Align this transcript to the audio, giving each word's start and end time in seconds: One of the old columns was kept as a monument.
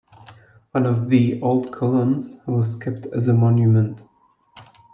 One 0.71 0.87
of 0.87 1.09
the 1.11 1.39
old 1.43 1.71
columns 1.71 2.37
was 2.47 2.75
kept 2.75 3.05
as 3.13 3.27
a 3.27 3.33
monument. 3.33 4.01